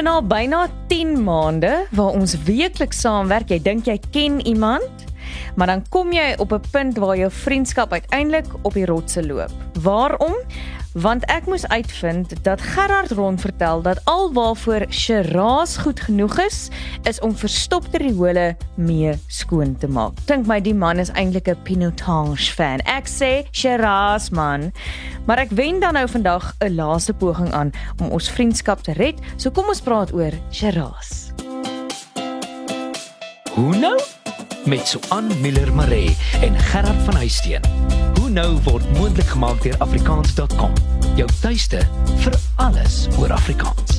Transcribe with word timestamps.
So 0.00 0.04
na 0.04 0.20
byna 0.24 0.62
10 0.88 1.18
maande 1.20 1.70
waar 1.92 2.14
ons 2.16 2.32
weekliks 2.46 3.02
saamwerk, 3.04 3.50
jy 3.52 3.58
dink 3.60 3.84
jy 3.84 3.98
ken 4.14 4.38
iemand, 4.48 5.02
maar 5.60 5.68
dan 5.68 5.82
kom 5.92 6.14
jy 6.16 6.30
op 6.40 6.54
'n 6.56 6.70
punt 6.72 6.96
waar 6.96 7.18
jou 7.20 7.28
vriendskap 7.28 7.92
uiteindelik 7.92 8.48
op 8.62 8.72
die 8.72 8.86
rotse 8.88 9.20
loop. 9.20 9.52
Waarom? 9.84 10.32
Want 10.92 11.24
ek 11.30 11.46
moes 11.46 11.66
uitvind 11.70 12.32
dat 12.44 12.60
Gerard 12.60 13.10
rond 13.10 13.40
vertel 13.40 13.82
dat 13.82 14.00
alwaarvoor 14.04 14.86
Shiraz 14.90 15.76
goed 15.76 16.00
genoeg 16.00 16.38
is, 16.38 16.68
is 17.02 17.20
om 17.20 17.36
verstopte 17.36 17.98
riole 17.98 18.56
mee 18.74 19.14
skoon 19.26 19.76
te 19.78 19.88
maak. 19.88 20.18
Dink 20.26 20.46
my 20.46 20.60
die 20.60 20.74
man 20.74 20.98
is 20.98 21.12
eintlik 21.14 21.48
'n 21.48 21.62
Pinotage 21.62 22.52
fan. 22.52 22.80
Ek 22.84 23.06
sê 23.06 23.46
Shiraz 23.52 24.30
man. 24.30 24.72
Maar 25.26 25.38
ek 25.38 25.50
wen 25.50 25.80
dan 25.80 25.94
nou 25.94 26.08
vandag 26.08 26.54
'n 26.58 26.74
laaste 26.74 27.12
poging 27.12 27.52
aan 27.52 27.70
om 27.98 28.10
ons 28.10 28.30
vriendskap 28.30 28.82
te 28.82 28.92
red. 28.92 29.18
So 29.36 29.50
kom 29.50 29.68
ons 29.68 29.80
praat 29.80 30.12
oor 30.12 30.32
Shiraz. 30.50 31.30
Hoe 33.54 33.76
nou? 33.76 34.00
Met 34.64 34.86
Suan 34.86 35.40
Miller 35.40 35.74
Maree 35.74 36.16
en 36.42 36.58
Gerard 36.58 37.02
van 37.02 37.14
Huisteen 37.14 38.19
nou 38.30 38.54
word 38.62 38.84
moontlik 38.94 39.26
gemaak 39.26 39.58
deur 39.64 39.74
afrikaans.com. 39.82 40.74
Jou 41.18 41.26
tuiste 41.40 41.80
vir 42.22 42.36
alles 42.62 43.08
oor 43.18 43.32
Afrikaans. 43.34 43.98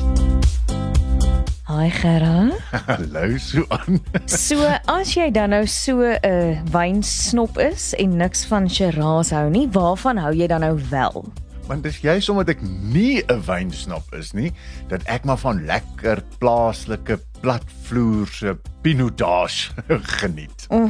Hi 1.68 1.90
Gerard. 1.92 2.56
Hallo 2.88 3.38
so 3.38 3.66
aan. 3.76 4.00
so 4.32 4.64
as 4.92 5.14
jy 5.18 5.28
dan 5.36 5.52
nou 5.52 5.66
so 5.68 6.00
'n 6.00 6.16
uh, 6.24 6.64
wynsnop 6.72 7.60
is 7.60 7.92
en 8.00 8.16
niks 8.24 8.46
van 8.48 8.70
Shiraz 8.70 9.36
hou 9.36 9.50
nie, 9.52 9.68
waarvan 9.68 10.18
hou 10.18 10.32
jy 10.32 10.48
dan 10.48 10.64
nou 10.64 10.80
wel? 10.90 11.26
Want 11.68 11.84
dis 11.84 12.00
juist 12.00 12.30
omdat 12.32 12.56
ek 12.56 12.62
nie 12.64 13.24
'n 13.28 13.44
wynsnop 13.44 14.16
is 14.16 14.32
nie, 14.32 14.54
dat 14.88 15.04
ek 15.12 15.28
maar 15.28 15.44
van 15.44 15.66
lekker 15.66 16.24
plaaslike 16.40 17.20
platvloerse 17.42 18.56
pinotage 18.82 19.76
geniet. 20.20 20.72
Oh 20.72 20.88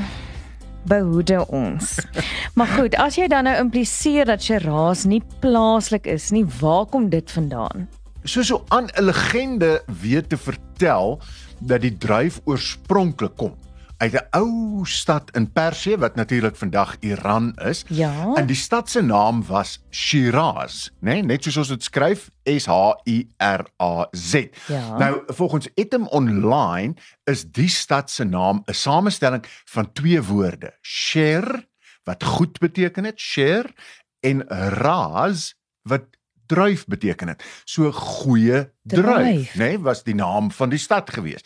behoede 0.87 1.47
ons. 1.47 1.99
maar 2.57 2.67
goed, 2.67 2.95
as 2.95 3.17
jy 3.19 3.27
dan 3.27 3.43
nou 3.49 3.55
impliseer 3.61 4.25
dat 4.25 4.43
Shiraz 4.43 5.05
nie 5.05 5.21
plaaslik 5.39 6.07
is 6.07 6.31
nie, 6.31 6.45
waar 6.59 6.85
kom 6.85 7.09
dit 7.09 7.31
vandaan? 7.31 7.87
So 8.23 8.43
so 8.43 8.63
aan 8.69 8.89
'n 8.97 9.03
legende 9.03 9.81
weet 10.01 10.29
te 10.29 10.37
vertel 10.37 11.19
dat 11.59 11.81
die 11.81 11.97
druif 11.97 12.41
oorspronklik 12.45 13.35
kom 13.35 13.53
uit 14.01 14.13
'n 14.13 14.27
ou 14.29 14.85
stad 14.85 15.35
in 15.35 15.51
Persië 15.51 15.97
wat 15.97 16.15
natuurlik 16.15 16.55
vandag 16.55 16.95
Iran 16.99 17.53
is. 17.53 17.85
Ja. 17.87 18.33
En 18.33 18.45
die 18.45 18.55
stad 18.55 18.89
se 18.89 19.01
naam 19.01 19.45
was 19.45 19.83
Shiraz, 19.89 20.89
né? 20.89 20.93
Nee? 20.99 21.21
Net 21.21 21.43
soos 21.43 21.57
ons 21.57 21.67
dit 21.67 21.83
skryf, 21.83 22.29
S 22.43 22.65
H 22.65 22.93
I 23.05 23.29
R 23.37 23.65
A 23.81 24.07
Z. 24.11 24.49
Ja. 24.67 24.97
Nou, 24.97 25.23
volgens 25.27 25.69
Etim 25.73 26.07
Online 26.07 26.93
is 27.23 27.45
die 27.51 27.69
stad 27.69 28.09
se 28.09 28.23
naam 28.23 28.63
'n 28.65 28.73
samestelling 28.73 29.45
van 29.65 29.91
twee 29.91 30.23
woorde: 30.23 30.77
Sher 30.81 31.69
wat 32.03 32.23
goed 32.23 32.59
beteken 32.59 33.03
het, 33.03 33.19
Sher 33.19 33.71
en 34.19 34.47
Raz 34.47 35.53
wat 35.81 36.03
druif 36.45 36.85
beteken 36.85 37.27
het. 37.27 37.43
So 37.63 37.91
goeie 37.91 38.73
druif, 38.83 39.53
né, 39.53 39.57
nee, 39.57 39.79
was 39.79 40.03
die 40.03 40.15
naam 40.15 40.51
van 40.51 40.69
die 40.69 40.79
stad 40.79 41.09
gewees. 41.09 41.41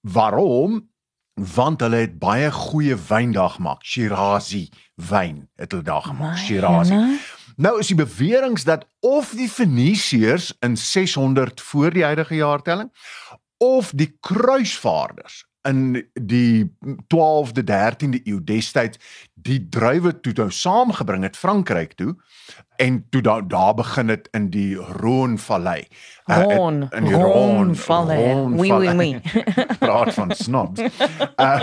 Waarom? 0.00 0.90
Want 1.54 1.80
hulle 1.80 1.96
het 1.96 2.18
baie 2.18 2.50
goeie 2.52 2.96
wyn 3.08 3.32
daar 3.32 3.50
gemaak. 3.50 3.84
Shirazi 3.84 4.68
wyn 5.08 5.48
het 5.56 5.72
hulle 5.72 5.84
daar 5.86 6.02
gemaak. 6.02 6.36
Shirazi. 6.36 6.98
Nou 7.56 7.78
is 7.78 7.86
die 7.90 7.98
beweringe 7.98 8.62
dat 8.64 8.86
of 9.00 9.30
die 9.34 9.48
Fenisiërs 9.48 10.52
in 10.60 10.76
600 10.76 11.60
voor 11.60 11.90
die 11.90 12.04
huidige 12.04 12.34
jaartelling 12.34 12.92
of 13.56 13.90
die 13.94 14.16
kruisvaarders 14.20 15.47
in 15.68 16.08
die 16.14 16.76
12de 17.14 17.64
13de 17.64 18.20
eeu 18.24 18.40
destyds 18.44 18.98
die 19.34 19.60
druiwe 19.68 20.20
toe 20.20 20.32
nou 20.36 20.50
saamgebring 20.50 21.22
het 21.26 21.36
Frankryk 21.36 21.92
toe 21.98 22.16
en 22.78 23.06
toe 23.10 23.22
daar 23.22 23.48
daar 23.48 23.74
begin 23.74 24.06
dit 24.06 24.28
in 24.30 24.50
die 24.50 24.76
Rhône 24.76 25.38
vallei. 25.38 25.86
Rhône 26.24 26.86
uh, 26.90 26.98
in 26.98 27.04
die 27.04 27.14
Rhône 27.14 27.74
vallei. 27.74 28.34
Oui 28.54 28.70
oui 28.72 28.88
oui. 28.96 29.20
praat 29.78 30.14
van 30.14 30.30
snobs. 30.30 30.80
Uh, 31.38 31.62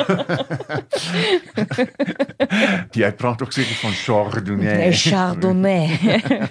ek 3.05 3.17
praat 3.19 3.41
ook 3.41 3.51
seker 3.51 3.75
van 3.75 3.91
Chardonnay. 3.91 4.75
Nee, 4.77 4.93
Chardonnay. 4.93 5.99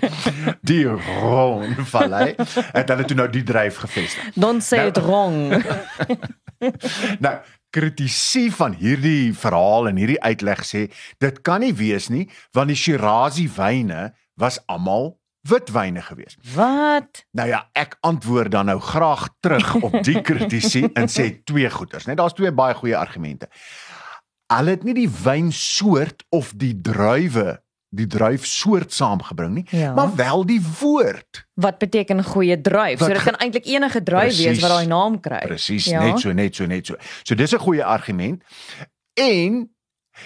die 0.70 0.84
Rhône 0.86 1.84
vallei. 1.88 2.34
Het 2.72 2.88
hulle 2.88 3.04
toe 3.04 3.16
nou 3.16 3.28
die 3.32 3.42
dryf 3.42 3.76
gevestig. 3.84 4.32
Don't 4.34 4.62
say 4.62 4.78
nou, 4.78 4.88
it 4.88 4.98
wrong. 5.04 5.64
nou 7.24 7.34
kritisie 7.74 8.52
van 8.54 8.76
hierdie 8.78 9.34
verhaal 9.34 9.90
en 9.90 9.98
hierdie 9.98 10.20
uitleg 10.22 10.62
sê 10.66 10.86
dit 11.22 11.42
kan 11.46 11.64
nie 11.64 11.74
wees 11.74 12.10
nie 12.12 12.28
want 12.54 12.70
die 12.70 12.78
Shirazi 12.78 13.48
wyne 13.56 14.12
was 14.40 14.60
almal 14.70 15.14
witwyne 15.44 16.02
gewees. 16.02 16.38
Wat? 16.54 17.24
Nou 17.36 17.48
ja, 17.48 17.64
ek 17.76 17.98
antwoord 18.00 18.54
dan 18.54 18.70
nou 18.72 18.78
graag 18.80 19.28
terug 19.44 19.74
op 19.82 19.98
die 20.06 20.20
kritisie 20.28 20.88
en 20.96 21.10
sê 21.12 21.28
twee 21.44 21.70
goeters, 21.70 22.08
net 22.08 22.16
daar's 22.20 22.36
twee 22.36 22.52
baie 22.52 22.76
goeie 22.78 22.96
argumente. 22.96 23.50
Hulle 24.52 24.76
het 24.76 24.84
nie 24.86 24.96
die 24.96 25.10
wynsoort 25.10 26.24
of 26.34 26.52
die 26.56 26.74
druiwe 26.80 27.58
die 27.94 28.06
druif 28.10 28.46
soort 28.46 28.92
saamgebring 28.92 29.54
nie, 29.54 29.66
ja. 29.70 29.92
maar 29.94 30.14
wel 30.16 30.46
die 30.46 30.60
woord. 30.80 31.44
Wat 31.54 31.78
beteken 31.78 32.24
goeie 32.24 32.60
druif? 32.60 32.98
Wat, 32.98 33.08
so 33.08 33.14
dit 33.14 33.22
kan 33.22 33.38
eintlik 33.42 33.66
enige 33.66 34.02
druif 34.02 34.32
precies, 34.32 34.46
wees 34.46 34.60
wat 34.64 34.74
daai 34.74 34.86
naam 34.90 35.20
kry. 35.20 35.42
Presies, 35.46 35.84
ja? 35.92 36.02
net 36.02 36.20
so, 36.20 36.32
net 36.32 36.54
so, 36.54 36.66
net 36.66 36.86
so. 36.86 36.98
So 37.22 37.34
dis 37.34 37.54
'n 37.54 37.62
goeie 37.62 37.84
argument. 37.84 38.42
En 39.14 39.64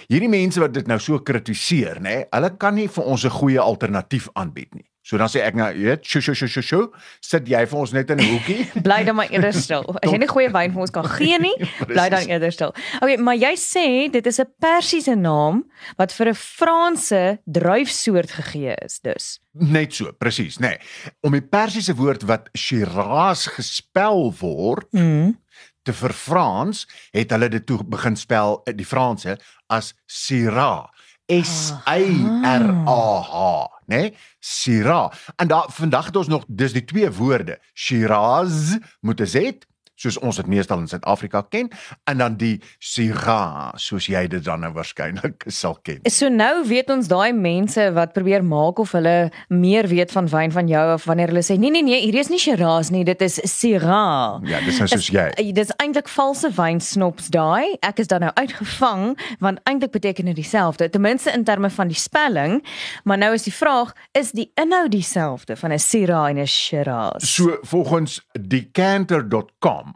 hierdie 0.07 0.29
mense 0.29 0.59
wat 0.59 0.73
dit 0.73 0.87
nou 0.87 0.99
so 0.99 1.19
kritiseer, 1.19 2.01
nê, 2.01 2.23
hulle 2.29 2.57
kan 2.57 2.75
nie 2.75 2.87
vir 2.87 3.03
ons 3.03 3.25
'n 3.25 3.29
goeie 3.29 3.59
alternatief 3.59 4.29
aanbied 4.33 4.73
nie. 4.73 4.89
So 5.09 5.17
dan 5.17 5.29
sê 5.31 5.41
ek 5.41 5.55
nou, 5.57 5.65
jy 5.73 5.87
weet, 5.87 6.03
sjo 6.05 6.19
sjo 6.21 6.35
sjo 6.37 6.47
sjo 6.53 6.61
sjo, 6.61 6.79
sit 7.25 7.47
jy 7.49 7.63
vir 7.71 7.77
ons 7.79 7.93
net 7.95 8.11
in 8.13 8.19
'n 8.21 8.27
hoekie. 8.29 8.65
bly 8.85 8.99
dan 9.07 9.17
maar 9.17 9.31
eerder 9.33 9.55
stil. 9.57 9.81
As 10.03 10.11
jy 10.11 10.19
nie 10.21 10.29
goeie 10.29 10.51
wyn 10.53 10.75
vir 10.75 10.83
ons 10.85 10.93
kan 10.93 11.07
gee 11.17 11.39
nie, 11.41 11.55
bly 11.89 12.05
dan 12.13 12.29
eerder 12.29 12.53
stil. 12.53 12.75
Okay, 13.01 13.17
maar 13.17 13.39
jy 13.39 13.55
sê 13.57 13.87
dit 14.13 14.29
is 14.29 14.37
'n 14.37 14.53
Persiese 14.61 15.15
naam 15.17 15.63
wat 15.97 16.13
vir 16.13 16.29
'n 16.29 16.37
Franse 16.37 17.23
druifsoort 17.49 18.37
gegee 18.37 18.77
is, 18.85 18.99
dus. 19.01 19.39
Net 19.57 19.97
so, 19.97 20.13
presies, 20.13 20.61
nê. 20.61 20.77
Nee. 20.77 21.13
Om 21.25 21.33
die 21.33 21.41
Persiese 21.41 21.97
woord 21.97 22.29
wat 22.29 22.53
Shiraz 22.53 23.49
gespel 23.49 24.29
word, 24.37 24.93
mm. 24.93 25.33
te 25.81 25.93
verfrans, 25.93 26.85
het 27.17 27.33
hulle 27.33 27.49
dit 27.49 27.65
toe 27.65 27.81
begin 27.81 28.13
spel 28.15 28.61
die 28.77 28.85
Franse 28.85 29.39
as 29.73 29.95
Syrah. 30.05 30.85
S 31.29 31.73
A 31.85 31.97
R 31.97 32.65
A 32.85 33.21
H, 33.21 33.78
né? 33.89 33.97
Nee? 33.97 34.15
Syrah. 34.39 35.11
En 35.35 35.47
daar 35.47 35.65
vandag 35.67 36.05
het 36.05 36.15
ons 36.15 36.27
nog 36.27 36.45
dis 36.47 36.73
die 36.73 36.85
twee 36.85 37.11
woorde. 37.11 37.59
Shiraz 37.73 38.77
moet 39.01 39.21
'n 39.21 39.25
Z 39.25 39.51
soos 39.99 40.19
ons 40.23 40.39
dit 40.39 40.47
meestal 40.47 40.79
in 40.83 40.87
Suid-Afrika 40.89 41.43
ken 41.51 41.69
en 42.09 42.21
dan 42.21 42.37
die 42.39 42.55
Syrah 42.79 43.75
soos 43.79 44.07
jy 44.11 44.25
dit 44.31 44.43
dan 44.45 44.63
nou 44.63 44.71
waarskynlik 44.77 45.45
sal 45.59 45.77
ken. 45.83 46.01
So 46.09 46.29
nou 46.31 46.63
weet 46.67 46.91
ons 46.93 47.09
daai 47.11 47.33
mense 47.35 47.89
wat 47.95 48.15
probeer 48.15 48.45
maak 48.45 48.79
of 48.79 48.93
hulle 48.97 49.29
meer 49.51 49.89
weet 49.91 50.13
van 50.15 50.29
wyn 50.31 50.55
van 50.55 50.71
jou 50.71 50.85
of 50.95 51.07
wanneer 51.09 51.33
hulle 51.33 51.43
sê 51.45 51.59
nee 51.59 51.73
nee 51.73 51.85
nee 51.85 51.99
hier 52.05 52.19
is 52.21 52.31
nie 52.31 52.39
Shiraz 52.41 52.93
nie 52.95 53.03
dit 53.07 53.21
is 53.25 53.39
Syrah. 53.49 54.39
Ja, 54.47 54.61
dis 54.65 54.79
nou 54.79 54.87
soos 54.91 55.09
jy. 55.11 55.27
Dis 55.55 55.73
eintlik 55.81 56.09
valse 56.11 56.51
wynsnops 56.55 57.29
daai. 57.33 57.75
Ek 57.85 57.99
is 58.03 58.11
dan 58.11 58.23
nou 58.27 58.31
uitgevang 58.39 59.11
want 59.43 59.61
eintlik 59.69 59.93
beteken 59.95 60.31
dit 60.31 60.39
dieselfde 60.39 60.89
ten 60.89 61.03
minste 61.03 61.33
in 61.35 61.43
terme 61.47 61.69
van 61.73 61.91
die 61.91 61.97
spelling, 61.99 62.59
maar 63.03 63.19
nou 63.19 63.33
is 63.35 63.45
die 63.47 63.55
vraag 63.55 63.93
is 64.17 64.31
die 64.37 64.49
inhoud 64.59 64.91
dieselfde 64.95 65.57
van 65.59 65.73
'n 65.73 65.79
Syrah 65.79 66.29
en 66.29 66.39
'n 66.39 66.47
Shiraz? 66.47 67.23
So 67.23 67.57
volgens 67.61 68.21
decanter.com 68.31 69.88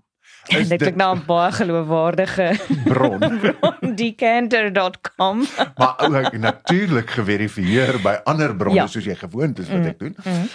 Is 0.52 0.68
dit 0.70 0.82
ek 0.82 0.98
nou 1.00 1.16
'n 1.16 1.24
baie 1.26 1.52
geloofwaardige 1.56 2.48
bron. 2.84 3.20
bron 3.44 3.96
decanter.com. 3.96 5.46
maar 5.80 5.96
ook 6.00 6.38
natuurlik 6.38 7.10
geverifieer 7.10 8.02
by 8.04 8.18
ander 8.24 8.56
bronne 8.56 8.82
ja. 8.82 8.88
soos 8.88 9.08
jy 9.08 9.16
gewoond 9.16 9.60
is 9.60 9.70
wat 9.72 9.80
mm, 9.80 9.88
ek 9.94 10.00
doen. 10.00 10.16
Mm. 10.24 10.50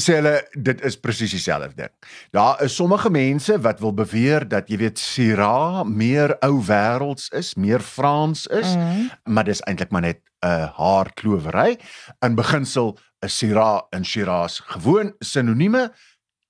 Sê 0.00 0.18
hulle 0.18 0.34
dit 0.52 0.80
is 0.84 0.96
presies 0.96 1.36
dieselfde 1.36 1.76
ding. 1.76 1.92
Daar 2.30 2.62
is 2.64 2.74
sommige 2.74 3.10
mense 3.10 3.60
wat 3.60 3.80
wil 3.80 3.92
beweer 3.92 4.48
dat 4.48 4.70
jy 4.72 4.80
weet 4.80 4.98
Syrah 4.98 5.84
meer 5.84 6.36
ou 6.40 6.62
wêrelds 6.64 7.28
is, 7.36 7.54
meer 7.54 7.84
Frans 7.84 8.46
is, 8.46 8.76
mm. 8.76 9.10
maar 9.24 9.44
dis 9.44 9.60
eintlik 9.68 9.92
maar 9.92 10.08
net 10.08 10.20
'n 10.44 10.48
uh, 10.48 10.72
haarklowery. 10.78 11.78
In 12.24 12.34
beginsel 12.34 12.96
is 13.20 13.36
Syrah 13.38 13.82
en 13.90 14.04
Shiraz 14.04 14.60
gewoon 14.64 15.14
sinonieme 15.18 15.92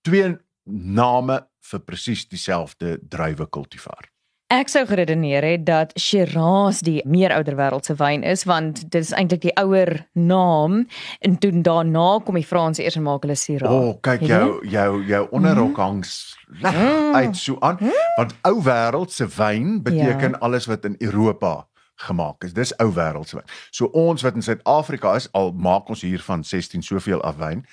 twee 0.03 0.37
name 0.71 1.47
vir 1.71 1.87
presies 1.87 2.27
dieselfde 2.29 2.99
druiwe 3.03 3.47
kultivar. 3.51 4.11
Ek 4.47 4.69
sou 4.71 4.85
geredeneer 4.87 5.43
het 5.43 5.65
dat 5.67 5.91
Shiraz 5.99 6.79
die 6.87 7.01
meer 7.03 7.33
ouer 7.35 7.57
wêreldse 7.59 7.97
wyn 7.99 8.23
is 8.23 8.45
want 8.47 8.85
dit 8.93 9.01
is 9.01 9.11
eintlik 9.11 9.43
die 9.43 9.55
ouer 9.59 9.91
naam. 10.15 10.85
En 11.19 11.35
toe 11.43 11.51
daarna 11.67 12.21
kom 12.23 12.39
die 12.39 12.47
Franse 12.47 12.85
eers 12.85 12.95
en 12.95 13.03
maak 13.09 13.27
hulle 13.27 13.35
Syrah. 13.35 13.73
O, 13.73 13.89
oh, 13.89 13.97
kyk 14.07 14.23
jou 14.31 14.61
jou 14.71 15.03
jou 15.09 15.23
onderrok 15.35 15.81
hang 15.83 16.05
sleg 16.07 16.79
uit 17.19 17.35
so 17.37 17.59
aan 17.59 17.83
want 18.15 18.37
ou 18.47 18.61
wêreld 18.63 19.11
se 19.11 19.27
wyn 19.35 19.81
beteken 19.83 20.39
alles 20.39 20.71
wat 20.71 20.87
in 20.87 20.95
Europa 21.03 21.67
gemaak 21.97 22.45
is. 22.45 22.55
Dis 22.57 22.73
ou 22.83 22.93
wêreld 22.95 23.29
se 23.29 23.39
wyn. 23.39 23.49
So 23.71 23.91
ons 23.97 24.25
wat 24.27 24.37
in 24.39 24.45
Suid-Afrika 24.45 25.15
is, 25.17 25.29
al 25.33 25.53
maak 25.53 25.89
ons 25.93 26.05
hier 26.07 26.23
van 26.23 26.45
16 26.45 26.85
soveel 26.87 27.23
af 27.27 27.39
wyn, 27.41 27.65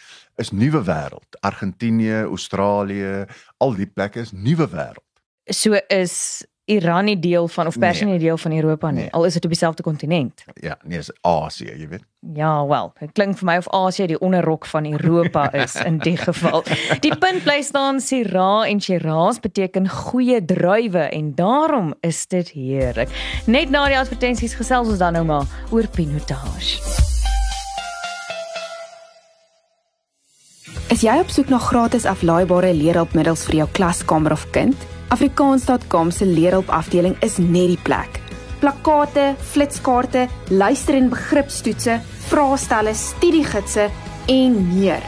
is 0.42 0.52
nuwe 0.52 0.84
wêreld. 0.88 1.40
Argentinië, 1.42 2.24
Australië, 2.24 3.26
al 3.58 3.76
die 3.78 3.90
plekke 3.90 4.24
is 4.24 4.32
nuwe 4.32 4.70
wêreld. 4.72 5.06
So 5.52 5.80
is 5.90 6.46
Iran 6.74 7.06
nie 7.06 7.20
deel 7.20 7.48
van 7.48 7.68
of 7.68 7.78
Persië 7.80 8.06
nie 8.06 8.20
deel 8.20 8.38
van 8.38 8.56
Europa 8.56 8.92
nie. 8.92 9.02
Nee. 9.02 9.12
Al 9.12 9.26
is 9.26 9.34
dit 9.34 9.44
op 9.44 9.50
dieselfde 9.50 9.84
kontinent. 9.84 10.44
Ja, 10.54 10.78
nee, 10.84 10.98
is 10.98 11.12
Asië, 11.22 11.74
jy 11.78 11.88
weet. 11.88 12.04
Ja, 12.34 12.66
wel, 12.68 12.94
dit 13.00 13.12
klink 13.12 13.38
vir 13.38 13.46
my 13.50 13.58
of 13.60 13.70
Asië 13.70 14.08
die 14.08 14.20
onderrok 14.20 14.66
van 14.66 14.86
Europa 14.92 15.50
is 15.64 15.76
in 15.76 15.98
die 15.98 16.18
geval. 16.18 16.64
Die 17.04 17.16
punt 17.18 17.44
bly 17.44 17.62
staan 17.62 18.00
Syrah 18.00 18.70
en 18.70 18.82
Shiraz 18.82 19.40
beteken 19.44 19.90
goeie 19.90 20.46
druiwe 20.46 21.10
en 21.10 21.34
daarom 21.36 21.94
is 22.02 22.26
dit 22.28 22.50
heerlik. 22.56 23.12
Net 23.46 23.70
na 23.70 23.88
die 23.92 24.00
advertensies 24.00 24.56
gesels 24.56 24.88
ons 24.88 25.02
dan 25.04 25.20
nou 25.20 25.26
maar 25.26 25.50
oor 25.72 25.88
pinotage. 25.88 26.80
Is 30.94 31.02
jy 31.02 31.16
op 31.18 31.32
soek 31.34 31.50
na 31.50 31.58
gratis 31.58 32.04
aflaaibare 32.06 32.70
leerhulpmiddels 32.78 33.48
vir 33.48 33.64
jou 33.64 33.70
klaskamer 33.74 34.36
of 34.36 34.44
kind? 34.54 34.78
Afrikaans.com 35.14 36.12
se 36.12 36.26
leerhulpafdeling 36.26 37.16
is 37.22 37.38
net 37.38 37.68
die 37.70 37.80
plek. 37.86 38.18
Plakkate, 38.60 39.36
flitskaarte, 39.52 40.28
luister- 40.50 40.96
en 40.96 41.10
begripstoetse, 41.10 42.00
vraestelle, 42.30 42.94
studiegidse 42.94 43.90
en 44.26 44.56
meer. 44.74 45.04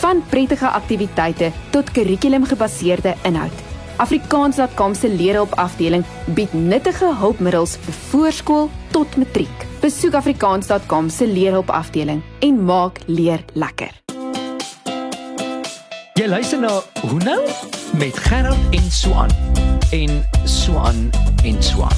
Van 0.00 0.22
prettige 0.28 0.68
aktiwiteite 0.68 1.52
tot 1.70 1.90
kurrikulumgebaseerde 1.90 3.14
inhoud. 3.24 3.64
Afrikaans.com 3.96 4.94
se 4.94 5.08
leerhulpafdeling 5.08 6.04
bied 6.34 6.52
nuttige 6.52 7.14
hulpmiddels 7.14 7.76
vir 7.76 7.94
voorskool 8.10 8.70
tot 8.90 9.16
matriek. 9.16 9.64
Besoek 9.80 10.14
afrikaans.com 10.14 11.08
se 11.08 11.26
leerhulpafdeling 11.26 12.22
en 12.40 12.64
maak 12.64 13.00
leer 13.06 13.44
lekker. 13.52 14.02
Jy 16.16 16.28
luister 16.28 16.60
na 16.60 16.82
Hoe 17.08 17.18
nou 17.24 17.40
met 17.98 18.18
Gerard 18.18 18.74
en 18.74 18.90
Swan 18.90 19.30
en 19.90 20.28
Swan 20.44 21.10
en 21.44 21.62
Swan. 21.62 21.92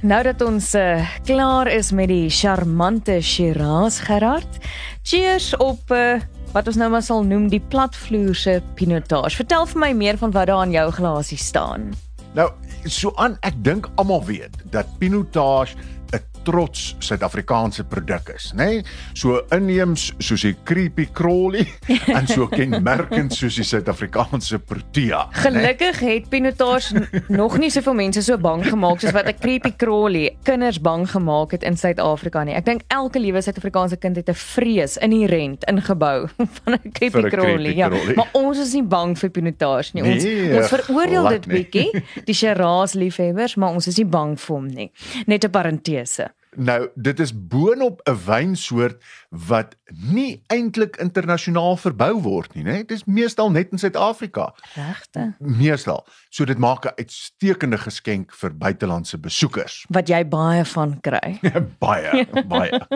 Nou 0.00 0.22
dat 0.22 0.40
ons 0.44 0.74
uh, 0.74 1.00
klaar 1.24 1.70
is 1.72 1.92
met 1.92 2.08
die 2.08 2.28
charmante 2.28 3.20
Shiraz 3.24 4.02
Gerard, 4.04 4.58
cheers 5.02 5.56
op 5.56 5.90
uh, 5.90 6.20
wat 6.52 6.68
ons 6.68 6.76
nou 6.76 6.90
maar 6.92 7.02
sal 7.02 7.24
noem 7.24 7.48
die 7.48 7.62
platvloerse 7.72 8.60
pinotage. 8.76 9.40
Vertel 9.40 9.64
vir 9.72 9.80
my 9.80 9.92
meer 9.96 10.20
van 10.20 10.34
wat 10.36 10.50
daar 10.52 10.66
in 10.66 10.76
jou 10.76 10.90
glasie 10.92 11.40
staan. 11.40 11.94
Nou, 12.36 12.50
so 12.84 13.14
aan 13.16 13.38
ek 13.46 13.56
dink 13.64 13.88
almal 13.96 14.24
weet 14.28 14.60
dat 14.74 14.90
Pinotage 14.98 15.76
'n 16.12 16.20
trots 16.44 16.94
Suid-Afrikaanse 17.04 17.84
produk 17.88 18.30
is, 18.34 18.50
nê? 18.56 18.64
Nee? 18.64 18.82
So 19.14 19.40
inheems 19.54 20.10
soos 20.18 20.44
die 20.46 20.54
creepy 20.66 21.06
crawly 21.12 21.66
en 22.16 22.26
so 22.30 22.48
kenmerkend 22.50 23.34
soos 23.36 23.58
die 23.60 23.66
Suid-Afrikaanse 23.66 24.58
Protea. 24.64 25.24
nê? 25.30 25.42
Gelukkig 25.44 26.00
het 26.04 26.28
pinotage 26.32 27.04
nog 27.28 27.58
nie 27.62 27.70
soveel 27.70 27.96
mense 27.98 28.24
so 28.24 28.38
bang 28.40 28.64
gemaak 28.66 29.00
soos 29.00 29.14
wat 29.16 29.28
'n 29.30 29.38
creepy 29.40 29.74
crawly 29.76 30.36
kinders 30.42 30.80
bang 30.80 31.06
gemaak 31.10 31.52
het 31.52 31.62
in 31.62 31.76
Suid-Afrika 31.76 32.44
nie. 32.44 32.54
Ek 32.54 32.64
dink 32.64 32.82
elke 32.88 33.20
liewe 33.20 33.42
Suid-Afrikaanse 33.42 33.96
kind 33.96 34.16
het 34.16 34.28
'n 34.28 34.34
vrees 34.34 34.98
inherënt 34.98 35.64
ingebou 35.70 36.28
van 36.58 36.74
'n 36.74 36.92
creepy 36.92 37.24
'n 37.24 37.30
crawly. 37.30 37.74
creepy 37.74 37.78
Ja, 37.78 37.88
maar 37.88 38.28
ons 38.32 38.58
is 38.58 38.72
nie 38.72 38.82
bang 38.82 39.18
vir 39.18 39.30
pinotage 39.30 39.90
nie. 39.94 40.02
Ons 40.02 40.24
Nee, 40.24 40.56
ons 40.58 40.68
veroordeel 40.68 41.28
dit 41.28 41.46
bietjie, 41.46 42.02
die 42.28 42.34
Shiraz 42.36 42.94
liefhebbers, 42.98 43.56
maar 43.60 43.76
ons 43.76 43.88
is 43.90 43.98
nie 44.00 44.08
bang 44.08 44.34
vir 44.40 44.56
hom 44.56 44.66
nie. 44.66 44.90
Net 45.26 45.44
'n 45.44 45.50
parentese. 45.50 46.33
Nou, 46.56 46.88
dit 46.94 47.20
is 47.20 47.32
boonop 47.48 48.00
'n 48.08 48.18
wynsoort 48.26 49.02
wat 49.28 49.76
nie 49.86 50.42
eintlik 50.46 50.96
internasionaal 50.96 51.76
verbou 51.76 52.20
word 52.22 52.54
nie, 52.54 52.64
né? 52.64 52.76
Dit 52.76 52.90
is 52.90 53.04
meestal 53.04 53.50
net 53.50 53.70
in 53.70 53.78
Suid-Afrika. 53.78 54.54
Regte. 54.74 55.34
Meestal. 55.38 56.06
So 56.28 56.44
dit 56.44 56.58
maak 56.58 56.84
'n 56.84 56.92
uitstekende 56.96 57.78
geskenk 57.78 58.32
vir 58.32 58.56
buitelandse 58.56 59.18
besoekers. 59.18 59.84
Wat 59.88 60.08
jy 60.08 60.28
baie 60.28 60.64
van 60.64 61.00
kry. 61.00 61.38
baie, 61.78 62.26
baie. 62.48 62.80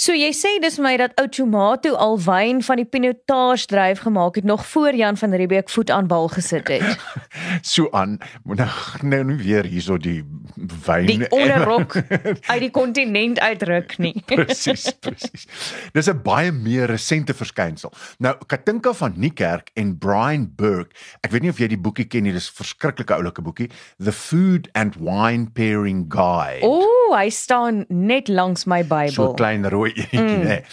So 0.00 0.12
jy 0.12 0.30
sê 0.32 0.58
dis 0.60 0.78
my 0.78 0.96
dat 0.96 1.12
ou 1.20 1.28
Tomato 1.28 1.94
al 1.94 2.18
wyn 2.24 2.62
van 2.62 2.76
die 2.76 2.84
pinotage 2.84 3.66
dryf 3.66 3.98
gemaak 3.98 4.34
het 4.34 4.44
nog 4.44 4.66
voor 4.66 4.94
Jan 4.94 5.16
van 5.16 5.34
Riebeeck 5.34 5.68
voet 5.70 5.90
aan 5.90 6.08
wal 6.08 6.28
gesit 6.28 6.68
het. 6.68 6.98
So 7.62 7.90
aan, 7.90 8.18
nou 8.44 8.68
nou 9.02 9.24
nie 9.24 9.36
weer 9.36 9.64
hierso 9.64 9.98
die 9.98 10.24
wyn 10.86 11.06
Die 11.06 11.28
onderrok 11.30 11.96
uit 12.50 12.60
die 12.66 12.70
kontinent 12.74 13.40
uitruk 13.40 13.96
nie. 14.02 14.14
presies, 14.30 14.88
presies. 15.00 15.46
Dis 15.94 16.10
'n 16.10 16.22
baie 16.24 16.52
meer 16.52 16.90
resente 16.90 17.34
verskynsel. 17.34 17.92
Nou 18.18 18.34
Katinka 18.46 18.92
van 18.92 19.14
Niekerk 19.16 19.70
en 19.74 19.96
Brian 19.98 20.48
Burke, 20.56 20.94
ek 21.22 21.30
weet 21.30 21.42
nie 21.42 21.54
of 21.54 21.58
jy 21.62 21.70
die 21.72 21.80
boekie 21.80 22.08
ken 22.10 22.26
nie, 22.26 22.32
dis 22.32 22.50
'n 22.50 22.62
verskriklike 22.62 23.14
oulike 23.14 23.42
boekie, 23.42 23.70
The 23.98 24.12
Food 24.12 24.68
and 24.74 24.96
Wine 24.98 25.50
Pairing 25.54 26.06
Guide. 26.08 26.66
O, 26.66 26.82
oh, 26.82 27.16
hy 27.16 27.28
staan 27.30 27.84
net 27.88 28.28
langs 28.28 28.66
my 28.66 28.82
so 28.82 28.88
Bybel. 28.88 29.34
klein 29.34 29.68
rooi 29.68 29.92
eentjie, 29.94 30.44
mm. 30.44 30.64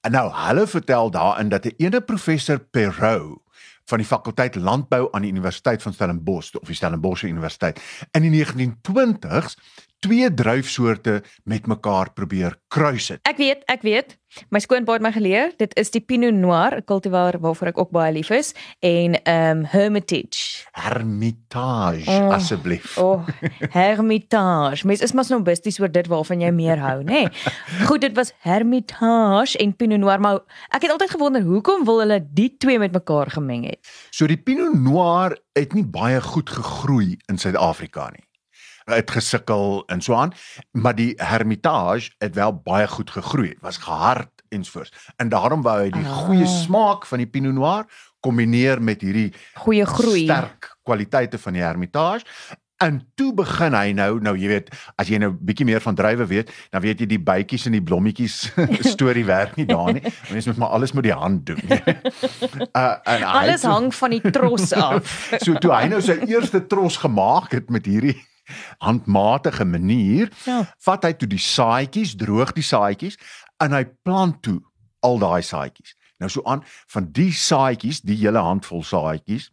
En 0.00 0.14
nou 0.16 0.30
hulle 0.32 0.66
vertel 0.66 1.10
daarin 1.10 1.48
dat 1.48 1.64
'n 1.66 1.74
ene 1.76 2.00
professor 2.00 2.58
Perrot 2.58 3.42
van 3.84 3.98
die 3.98 4.06
fakulteit 4.06 4.54
landbou 4.54 5.08
aan 5.10 5.22
die 5.22 5.30
Universiteit 5.30 5.82
van 5.82 5.92
Stellenbosch 5.92 6.54
of 6.54 6.66
die 6.66 6.74
Stellenbosch 6.74 7.22
Universiteit 7.22 7.80
in 8.10 8.22
die 8.22 8.44
1920s 8.44 9.56
twee 10.00 10.34
druifsoorte 10.34 11.20
met 11.44 11.66
mekaar 11.66 12.12
probeer 12.12 12.56
kruis 12.68 13.08
het. 13.08 13.20
Ek 13.28 13.36
weet, 13.36 13.64
ek 13.68 13.84
weet. 13.84 14.16
My 14.54 14.60
skoonpa 14.62 14.94
het 14.94 15.02
my 15.02 15.10
geleer, 15.10 15.50
dit 15.58 15.72
is 15.80 15.90
die 15.90 16.00
Pinot 16.00 16.34
Noir, 16.34 16.76
'n 16.78 16.84
kultivar 16.86 17.38
waarvoor 17.42 17.68
ek 17.68 17.78
ook 17.78 17.90
baie 17.90 18.12
lief 18.12 18.30
is, 18.30 18.54
en 18.78 19.18
ehm 19.22 19.58
um, 19.58 19.64
Hermitage. 19.64 20.64
Hermitage 20.72 22.10
Oh, 22.10 22.30
asseblief. 22.30 22.96
O, 22.98 23.12
oh, 23.12 23.26
Hermitage. 23.74 24.86
Mens 24.86 25.00
is 25.00 25.12
maar 25.12 25.24
snobisties 25.24 25.80
oor 25.80 25.90
dit 25.90 26.06
waarvan 26.06 26.40
jy 26.40 26.50
meer 26.50 26.78
hou, 26.78 27.02
nê? 27.02 27.04
Nee. 27.04 27.28
Goed, 27.88 28.00
dit 28.00 28.14
was 28.14 28.32
Hermitage 28.38 29.58
en 29.58 29.76
Pinot 29.76 29.98
Noir, 29.98 30.20
maar 30.20 30.40
ek 30.70 30.82
het 30.82 30.90
altyd 30.90 31.10
gewonder 31.10 31.42
hoekom 31.42 31.84
wil 31.84 31.98
hulle 31.98 32.20
die 32.32 32.56
twee 32.58 32.78
met 32.78 32.92
mekaar 32.92 33.30
gemeng 33.30 33.66
het. 33.66 33.86
So 34.10 34.26
die 34.26 34.38
Pinot 34.38 34.74
Noir 34.74 35.38
het 35.52 35.74
nie 35.74 35.84
baie 35.84 36.20
goed 36.20 36.50
gegroei 36.50 37.16
in 37.26 37.38
Suid-Afrika 37.38 38.10
nie. 38.14 38.29
Het 38.90 39.10
gesukkel 39.10 39.82
en 39.86 40.00
so 40.00 40.14
aan, 40.14 40.32
maar 40.72 40.94
die 40.94 41.12
Hermitage 41.16 42.10
het 42.18 42.34
wel 42.34 42.52
baie 42.64 42.86
goed 42.88 43.10
gegroei. 43.10 43.48
Het 43.48 43.60
was 43.60 43.76
gehard 43.76 44.28
ensvoorts. 44.48 44.92
En 45.16 45.28
daarom 45.28 45.62
wou 45.62 45.78
hy 45.82 45.90
die 45.90 46.04
Ah. 46.06 46.16
goeie 46.26 46.46
smaak 46.46 47.06
van 47.06 47.18
die 47.18 47.26
Pinot 47.26 47.54
Noir 47.54 47.84
kombineer 48.20 48.82
met 48.82 49.00
hierdie 49.00 49.32
Goeie 49.54 49.86
groei. 49.86 50.24
sterk 50.24 50.76
kwaliteite 50.82 51.38
van 51.38 51.52
die 51.52 51.62
Hermitage. 51.62 52.24
En 52.80 53.10
toe 53.14 53.34
begin 53.34 53.74
hy 53.76 53.92
nou, 53.92 54.20
nou 54.24 54.32
jy 54.40 54.48
weet, 54.48 54.70
as 54.96 55.08
jy 55.08 55.18
nou 55.20 55.30
bietjie 55.36 55.66
meer 55.68 55.80
van 55.84 55.94
druiwe 55.94 56.24
weet, 56.26 56.50
dan 56.72 56.80
weet 56.80 57.00
jy 57.00 57.06
die 57.06 57.18
bytjies 57.20 57.66
en 57.66 57.72
die 57.76 57.82
blommetjies 57.82 58.52
storie 58.94 59.24
werk 59.28 59.56
nie 59.56 59.66
daar 59.68 59.92
nie. 59.92 60.02
Mens 60.32 60.46
moet 60.46 60.56
maar 60.56 60.68
alles 60.68 60.92
met 60.96 61.04
die 61.04 61.12
hand 61.12 61.46
doen. 61.46 61.60
uh, 62.76 62.94
en 63.04 63.22
Alles 63.24 63.60
so- 63.60 63.68
hang 63.68 63.94
van 63.94 64.10
die 64.10 64.30
tros 64.30 64.72
af. 64.72 65.30
So 65.44 65.54
toe 65.60 65.72
hy 65.74 65.86
nou 65.92 66.00
sy 66.00 66.18
eerste 66.26 66.66
tros 66.66 66.96
gemaak 66.96 67.52
het 67.52 67.70
met 67.70 67.86
hierdie 67.86 68.16
handmatige 68.78 69.64
manier, 69.64 70.30
Ja. 70.46 70.74
vat 70.78 71.04
hy 71.04 71.12
toe 71.12 71.28
die 71.28 71.38
saadjies, 71.38 72.14
droog 72.16 72.52
die 72.52 72.62
saadjies 72.66 73.16
en 73.60 73.72
hy 73.72 73.84
plant 74.02 74.42
toe 74.42 74.60
al 75.00 75.18
daai 75.18 75.42
saadjies. 75.42 75.94
Nou 76.18 76.28
so 76.30 76.42
aan 76.44 76.62
van 76.92 77.08
die 77.12 77.32
saadjies, 77.32 78.00
die 78.00 78.16
hele 78.16 78.38
handvol 78.38 78.82
saadjies, 78.84 79.50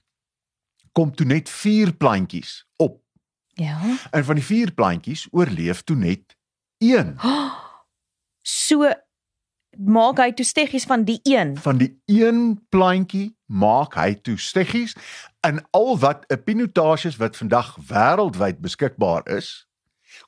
kom 0.94 1.12
toe 1.16 1.26
net 1.26 1.50
4 1.50 1.94
plantjies 1.94 2.66
op. 2.78 3.02
Ja. 3.54 3.78
En 4.12 4.26
van 4.26 4.36
die 4.36 4.44
4 4.46 4.72
plantjies 4.74 5.28
oorleef 5.32 5.84
toe 5.84 5.96
net 5.96 6.36
1. 6.78 7.16
So 8.48 8.88
maak 9.78 10.20
hy 10.24 10.32
toe 10.34 10.46
steggies 10.48 10.86
van 10.90 11.04
die 11.08 11.20
een. 11.28 11.58
Van 11.62 11.78
die 11.78 11.92
een 12.10 12.56
plantjie 12.72 13.36
maak 13.46 13.96
hy 14.00 14.14
toe 14.24 14.38
steggies 14.42 14.96
en 15.48 15.68
al 15.72 16.00
wat 16.00 16.26
'n 16.28 16.44
pinotage 16.44 17.08
is 17.08 17.16
wat 17.16 17.38
vandag 17.38 17.78
wêreldwyd 17.88 18.60
beskikbaar 18.60 19.28
is, 19.28 19.68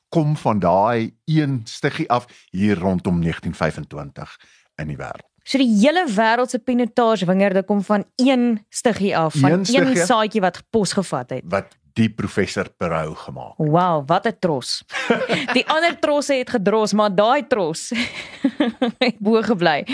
kom 0.08 0.36
van 0.36 0.58
daai 0.58 1.16
een 1.24 1.60
stiggie 1.64 2.10
af 2.10 2.26
hier 2.50 2.78
rondom 2.78 3.20
1925 3.20 4.36
in 4.74 4.86
die 4.86 4.96
wêreld. 4.96 5.28
So 5.42 5.58
die 5.58 5.76
hele 5.80 6.04
wêreld 6.08 6.50
se 6.50 6.58
pinotage 6.58 7.26
wingerde 7.26 7.62
kom 7.64 7.82
van 7.82 8.04
een 8.16 8.66
stiggie 8.68 9.16
af, 9.16 9.34
van 9.34 9.50
Een 9.50 9.74
een, 9.74 9.96
saadjie 9.96 10.40
wat 10.40 10.62
posgevat 10.70 11.30
het. 11.30 11.42
Wat 11.44 11.76
die 12.00 12.08
professor 12.08 12.70
Perou 12.80 13.14
gemaak. 13.14 13.58
Wow, 13.60 14.02
wat 14.08 14.26
'n 14.26 14.38
tros. 14.40 14.82
Die 15.56 15.66
ander 15.68 15.98
trosse 16.00 16.34
het 16.34 16.50
gedros, 16.50 16.92
maar 16.92 17.12
daai 17.14 17.46
tros 17.46 17.90
het 19.04 19.18
bo 19.18 19.42
gebly. 19.42 19.84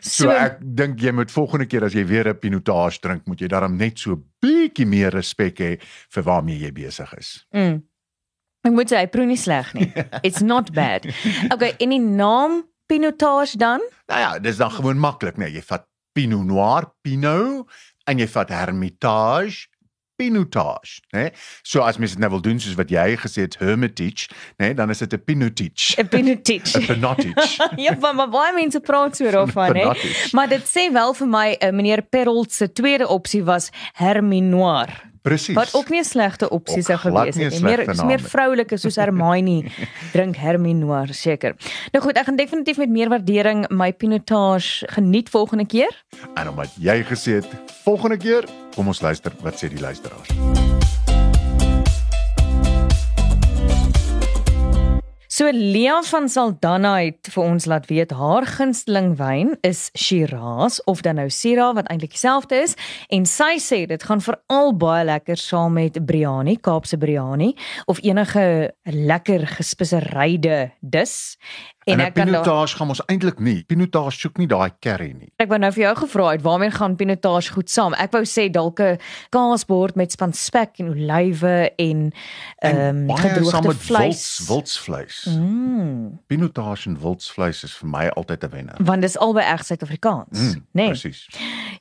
So, 0.00 0.28
so 0.28 0.30
ek 0.30 0.58
dink 0.60 1.02
jy 1.02 1.12
moet 1.12 1.30
volgende 1.34 1.66
keer 1.66 1.84
as 1.84 1.94
jy 1.94 2.06
weer 2.06 2.28
'n 2.28 2.38
pinotage 2.38 3.00
drink, 3.00 3.26
moet 3.26 3.40
jy 3.40 3.48
daarom 3.48 3.76
net 3.76 3.98
so 3.98 4.16
bietjie 4.40 4.86
meer 4.86 5.10
respek 5.10 5.58
hê 5.58 5.72
vir 6.14 6.22
waarmee 6.22 6.58
jy 6.58 6.72
besig 6.72 7.14
is. 7.18 7.46
Mm. 7.52 7.82
Ek 8.66 8.72
moet 8.72 8.90
sê 8.90 8.98
hy 8.98 9.06
proe 9.06 9.26
nie 9.26 9.38
sleg 9.38 9.74
nie. 9.74 9.92
It's 10.26 10.42
not 10.42 10.72
bad. 10.74 11.06
Okay, 11.52 11.74
en 11.78 11.90
die 11.90 12.02
naam 12.02 12.64
pinotage 12.88 13.58
dan? 13.58 13.80
Nou 14.08 14.20
ja, 14.20 14.38
dis 14.38 14.56
dan 14.56 14.70
gewoon 14.70 14.98
maklik, 14.98 15.36
nee, 15.38 15.50
jy 15.52 15.62
vat 15.62 15.86
Pinot 16.12 16.44
Noir, 16.44 16.88
Pinot 17.02 17.68
en 18.08 18.18
jy 18.18 18.26
vat 18.32 18.50
Hermitage, 18.50 19.67
Pinotage, 20.18 21.00
né? 21.12 21.30
So 21.62 21.82
as 21.86 21.98
mens 21.98 22.16
dit 22.16 22.18
nou 22.18 22.30
wil 22.30 22.40
doen 22.42 22.58
soos 22.58 22.74
wat 22.74 22.90
jy 22.90 23.14
gesê 23.22 23.44
het 23.46 23.54
Hermitage, 23.60 24.26
né, 24.58 24.72
dan 24.74 24.90
is 24.90 24.98
dit 24.98 25.14
'n 25.14 25.22
Pinotage. 25.24 25.94
'n 25.94 26.08
Pinotage. 26.08 26.78
'n 26.82 26.86
Pinotage. 26.86 27.70
ja, 27.86 27.94
maar, 28.00 28.14
maar 28.14 28.28
baie 28.28 28.54
mense 28.54 28.80
praat 28.80 29.16
so 29.16 29.30
daarvan, 29.30 29.76
hè. 29.76 29.92
Maar 30.32 30.48
dit 30.48 30.66
sê 30.66 30.90
wel 30.92 31.14
vir 31.14 31.28
my, 31.28 31.56
uh, 31.58 31.70
meneer 31.70 32.02
Perolt 32.02 32.52
se 32.52 32.72
tweede 32.72 33.06
opsie 33.06 33.44
was 33.44 33.70
Herminoir. 33.92 35.07
Presies. 35.22 35.54
Wat 35.54 35.74
ook 35.74 35.88
nie 35.90 36.00
'n 36.00 36.04
slegte 36.04 36.48
opsie 36.50 36.82
sou 36.82 36.98
gewees 36.98 37.36
het 37.36 37.52
nie. 37.52 37.62
Meer 37.62 37.88
is 37.88 38.02
meer 38.02 38.20
vroulike 38.20 38.76
soos 38.76 38.96
Hermione 38.96 39.64
drink 40.14 40.36
Herminoir 40.36 41.14
seker. 41.14 41.54
Nou 41.92 42.04
goed, 42.04 42.16
ek 42.16 42.24
gaan 42.24 42.36
definitief 42.36 42.76
met 42.76 42.88
meer 42.88 43.08
waardering 43.08 43.68
my 43.68 43.92
pinotage 43.92 44.86
geniet 44.88 45.28
volgende 45.28 45.66
keer. 45.66 46.04
En 46.34 46.48
omdat 46.48 46.70
jy 46.78 47.02
gesê 47.04 47.40
het 47.42 47.48
volgende 47.84 48.16
keer, 48.16 48.44
kom 48.74 48.86
ons 48.86 49.00
luister 49.00 49.32
wat 49.42 49.54
sê 49.64 49.68
die 49.68 49.80
luisteraars. 49.80 50.77
So 55.38 55.46
Leon 55.52 56.02
van 56.02 56.24
Saldanha 56.28 56.96
het 56.98 57.28
vir 57.30 57.44
ons 57.44 57.66
laat 57.70 57.84
weet 57.86 58.10
haar 58.18 58.42
gunsteling 58.42 59.12
wyn 59.20 59.52
is 59.62 59.84
Shiraz 59.94 60.80
of 60.90 61.04
dan 61.06 61.20
nou 61.20 61.28
Syrah 61.30 61.76
wat 61.76 61.86
eintlik 61.92 62.16
dieselfde 62.16 62.58
is. 62.64 62.74
En 63.14 63.22
sy 63.22 63.52
sê 63.62 63.84
dit 63.86 64.02
gaan 64.02 64.18
veral 64.24 64.74
baie 64.74 65.04
lekker 65.06 65.38
saam 65.38 65.78
met 65.78 66.00
biryani, 66.08 66.56
Kaapse 66.58 66.98
biryani 66.98 67.52
of 67.86 68.02
enige 68.02 68.74
lekker 68.82 69.46
gespeseryde 69.52 70.72
dis 70.82 71.14
En, 71.88 72.00
en 72.00 72.06
ek 72.06 72.14
kan 72.14 72.28
pinotage 72.28 72.76
gaan 72.76 72.92
ons 72.92 73.00
eintlik 73.08 73.38
nie. 73.40 73.62
Pinotage 73.68 74.20
soek 74.20 74.38
nie 74.40 74.48
daai 74.50 74.70
curry 74.84 75.10
nie. 75.16 75.30
Ek 75.40 75.50
wou 75.50 75.58
nou 75.60 75.70
vir 75.72 75.84
jou 75.86 75.94
gevra 76.02 76.26
het 76.34 76.44
waarmee 76.44 76.74
gaan 76.74 76.96
pinotage 77.00 77.54
goed 77.54 77.72
saam? 77.72 77.96
Ek 77.98 78.12
wou 78.12 78.24
sê 78.28 78.48
dalk 78.52 78.80
'n 78.80 78.98
kaasbord 79.34 79.96
met 79.96 80.12
span 80.12 80.32
spek 80.32 80.80
en 80.82 80.92
olywe 80.92 81.72
en 81.76 82.12
ehm 82.62 83.10
um, 83.10 83.16
gedroogde 83.16 83.74
vleis, 83.74 84.44
wildsvleis. 84.48 85.24
Mm. 85.30 86.18
Pinotage 86.26 86.88
en 86.88 86.98
wildsvleis 87.00 87.64
is 87.64 87.74
vir 87.80 87.88
my 87.88 88.04
altyd 88.08 88.44
'n 88.44 88.50
wenner. 88.50 88.76
Want 88.84 89.02
dis 89.02 89.16
albei 89.18 89.44
reg 89.44 89.64
Suid-Afrikaans, 89.64 90.38
mm, 90.38 90.54
nê? 90.54 90.62
Nee. 90.72 90.88
Presies. 90.88 91.28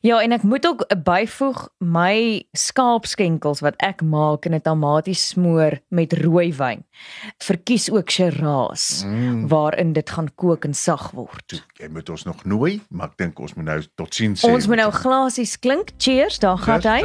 Ja, 0.05 0.21
en 0.21 0.31
ek 0.35 0.43
moet 0.43 0.65
ook 0.67 0.85
byvoeg 1.03 1.67
my 1.77 2.43
skaapskenkels 2.57 3.61
wat 3.65 3.77
ek 3.83 4.03
maak 4.05 4.45
en 4.45 4.57
dit 4.57 4.67
almaties 4.67 5.27
smoor 5.33 5.79
met 5.89 6.13
rooi 6.21 6.51
wyn. 6.57 6.83
Verkies 7.43 7.89
ook 7.91 8.11
Shiraz 8.13 9.03
mm. 9.05 9.47
waarin 9.51 9.93
dit 9.93 10.09
gaan 10.09 10.29
kook 10.35 10.65
en 10.65 10.73
sag 10.77 11.11
word. 11.17 11.61
Jy 11.79 11.89
moet 11.93 12.09
ons 12.09 12.23
nog 12.29 12.43
nooi, 12.45 12.79
maar 12.89 13.11
ek 13.11 13.17
dink 13.23 13.39
ons 13.39 13.53
moet 13.57 13.69
nou 13.69 13.79
totsiens 13.99 14.41
sê. 14.41 14.51
Ons 14.51 14.67
moet 14.69 14.81
nou 14.83 14.91
glasies 14.91 15.57
klink. 15.59 15.95
Cheers, 15.97 16.39
daar 16.39 16.57
gaan 16.61 16.83
hy. 16.85 17.01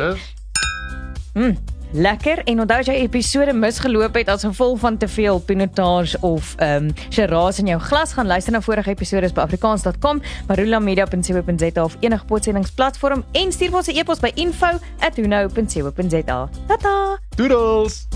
Mm, 1.33 1.57
lekker. 1.93 2.43
En 2.45 2.61
onthou 2.61 2.81
as 2.81 2.87
jy 2.87 2.95
episode 3.05 3.53
misgeloop 3.53 4.15
het 4.15 4.29
as 4.29 4.43
gevolg 4.43 4.79
van 4.79 4.97
te 4.97 5.09
veel 5.09 5.39
pinotage 5.39 6.19
of 6.21 6.55
ehm 6.57 6.85
um, 6.85 6.93
Shiraz 7.11 7.59
in 7.59 7.67
jou 7.67 7.81
glas, 7.81 8.13
gaan 8.13 8.27
luister 8.27 8.53
na 8.53 8.61
vorige 8.61 8.91
episode 8.91 9.33
by 9.33 9.41
afrikaans.com, 9.41 10.23
marulamedia.co.za 10.47 11.85
of 11.85 11.97
enige 12.01 12.25
podsendingsplatform 12.25 13.25
en 13.33 13.53
stuur 13.53 13.75
ons 13.75 13.87
'n 13.87 13.97
e-pos 13.97 14.21
by 14.21 14.31
info@uno.co.za. 14.35 16.49
Tata. 16.67 17.19
Doodles. 17.37 18.07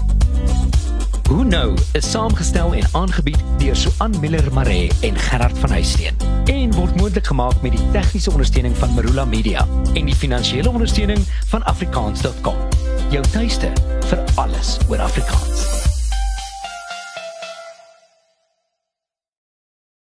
Who 1.28 1.42
Know 1.42 1.76
is 1.92 2.10
saamgestel 2.10 2.74
en 2.74 2.84
aangebied 2.92 3.42
deur 3.58 3.76
Suan 3.76 4.14
Miller 4.20 4.52
Maree 4.52 4.90
en 5.00 5.16
Gerard 5.16 5.58
van 5.58 5.70
Huisteen 5.70 6.14
en 6.44 6.72
word 6.72 6.96
moontlik 6.96 7.26
gemaak 7.26 7.62
met 7.62 7.74
die 7.74 7.90
tegniese 7.90 8.30
ondersteuning 8.30 8.76
van 8.76 8.94
Marula 8.94 9.24
Media 9.24 9.66
en 9.94 10.04
die 10.04 10.14
finansiële 10.14 10.70
ondersteuning 10.70 11.18
van 11.50 11.64
afrikaans.com. 11.64 12.75
Jou 13.10 13.22
tuiste 13.30 13.70
vir 14.10 14.24
alles 14.36 14.76
oor 14.88 15.00
Afrikaans. 15.00 15.95